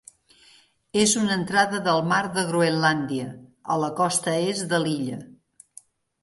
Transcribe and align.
És 1.01 1.11
una 1.23 1.35
entrada 1.39 1.81
del 1.87 2.01
mar 2.11 2.21
de 2.37 2.45
Groenlàndia 2.47 3.27
a 3.75 3.79
la 3.83 3.91
costa 4.01 4.35
est 4.49 4.67
de 4.73 4.81
l'illa. 4.87 5.21